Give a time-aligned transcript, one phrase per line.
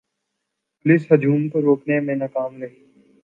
[0.85, 2.79] police ہجوم کو روکنے میں ناکام رہی